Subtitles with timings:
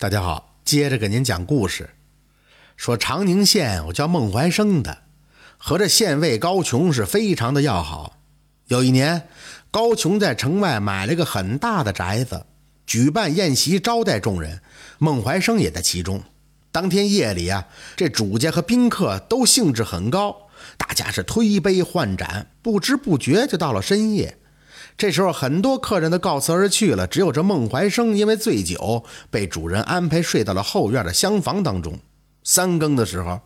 [0.00, 1.90] 大家好，接着给您讲故事。
[2.76, 4.98] 说长宁县有叫孟怀生的，
[5.56, 8.16] 和这县尉高琼是非常的要好。
[8.68, 9.26] 有一年，
[9.72, 12.46] 高琼在城外买了个很大的宅子，
[12.86, 14.60] 举办宴席招待众人，
[14.98, 16.22] 孟怀生也在其中。
[16.70, 24.38] 当天夜里啊，这主家和宾客都兴致很高，大家是推杯换盏，不知不觉就到了深夜。
[24.98, 32.00] 这时候，很多客人都告辞而去了，只有这孟怀生因为醉酒，被主人安排睡到了后院的厢房当中。
[32.42, 33.40] 三更的时候，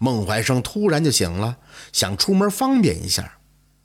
[0.00, 1.58] 孟怀生突然就醒了，
[1.92, 3.38] 想出门方便一下。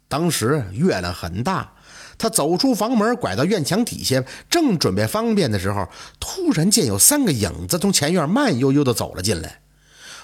[0.07, 1.73] 当时月亮很大，
[2.17, 5.88] 他走出房门，拐到院墙底下，正准备方便的时候，
[6.20, 9.62] 突然见有三个影子从前院慢悠悠地走了进来。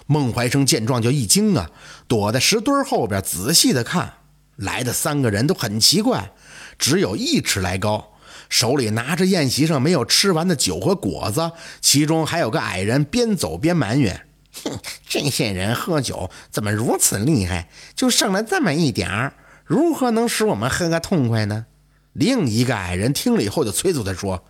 [0.07, 1.69] 孟怀生见状就一惊啊，
[2.07, 4.13] 躲在石墩后边仔细的看。
[4.55, 6.31] 来的三个人都很奇怪，
[6.77, 8.13] 只有一尺来高，
[8.49, 14.25] 手里拿着宴席上没有吃完的酒和果子，其中还有个矮人边走边埋怨
[14.63, 17.69] ：“哼，这些人喝酒怎么如此厉害？
[17.95, 19.33] 就剩了这么一点儿，
[19.65, 21.65] 如何能使我们喝个痛快呢？”
[22.13, 24.43] 另一个矮人听了以后就催促他说：“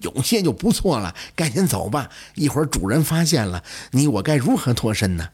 [0.00, 5.30] 有些就不错了，赶紧走吧，一会儿主人发现了你我该如何脱身呢？”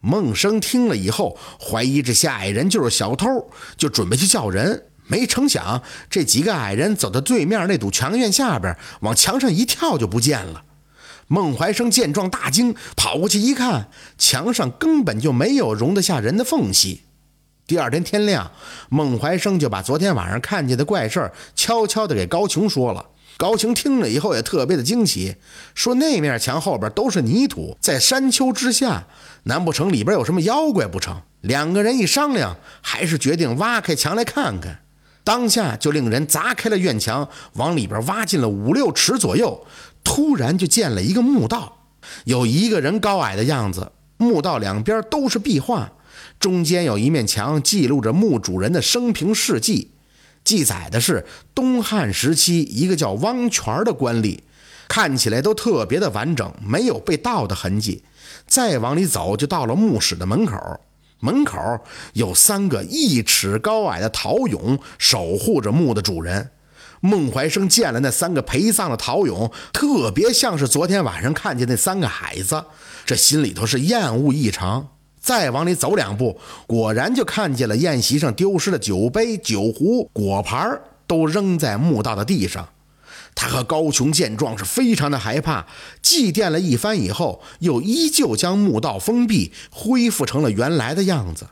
[0.00, 4.86] 孟生听了以后，怀疑这些矮人就是小偷，就准备去叫人。
[5.08, 10.64] 没成想，这几个矮人走到对面那堵墙院下边，往墙上一跳就不见了。
[11.28, 17.02] 孟怀生见状大惊，跑过去一看，墙上根本就没有容得下人的缝隙。
[17.66, 18.52] 第二天天亮，
[18.88, 23.06] 孟怀生就把昨天晚上看见的怪事悄悄地给高琼说了。
[23.36, 25.34] 高琼听了以后也特别的惊奇，
[25.74, 29.08] 说那面墙后边都是泥土，在山丘之下，
[29.42, 31.20] 难不成里边有什么妖怪不成？
[31.40, 34.80] 两个人一商量，还是决定挖开墙来看看。
[35.26, 39.66] 当下就令人砸开了院墙，往里边挖进了五六尺左右，
[40.04, 41.78] 突然就见了一个墓道，
[42.26, 43.90] 有一个人高矮的样子。
[44.18, 45.90] 墓道两边都是壁画，
[46.38, 49.90] 中间有一面墙记录着墓主人的生平事迹。
[50.44, 54.38] 记载的是东汉时期一个叫汪泉的官吏，
[54.86, 58.04] 看起来都特别的完整，没有被盗的痕迹。
[58.46, 60.56] 再往里走，就到了墓室的门口，
[61.20, 61.58] 门口
[62.12, 66.50] 有三个一尺高矮的陶俑守护着墓的主人。
[67.00, 72.64] 孟怀生见了那三个陪葬的陶俑，特别像是昨天晚上看见那三个孩子，
[73.04, 74.88] 这心里头是厌恶异常。
[75.20, 82.68] 再往里走两步，果然就看见了宴席上丢失的酒杯、酒壶、果盘都扔在墓道的地上。
[83.36, 85.66] 他和高琼见状是非常的害怕，
[86.02, 91.46] 祭奠了一番以后，又依旧将墓道封闭，恢复成了原来的样子。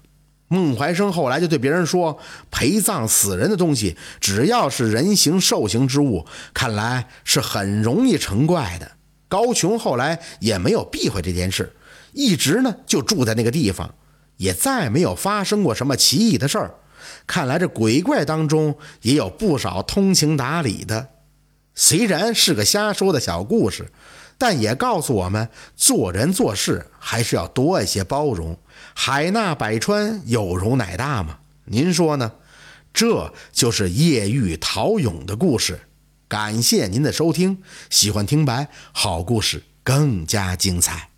[0.48, 2.18] 孟怀生后来就对别人说
[2.50, 8.92] ：“陪葬死人的东西，只要是人形、兽形之物，看来是很容易成怪的。”
[9.28, 11.74] 高琼后来也没有避讳这件事。
[12.12, 13.94] 一直呢就住在那个地方，
[14.36, 16.74] 也再没有发生过什么奇异的事儿。
[17.26, 21.08] 看来这鬼怪当中也有不少通情达理的。
[21.74, 23.90] 虽然是个瞎说的小故事，
[24.38, 28.58] 但也告诉我们做人做事还是要多一些包容。
[28.94, 31.38] 海纳百川，有容乃大嘛。
[31.64, 32.32] 您说呢？
[32.92, 35.80] 这就是夜遇陶俑的故事。
[36.28, 41.13] 感谢您的收听，喜欢听白好故事更加精彩。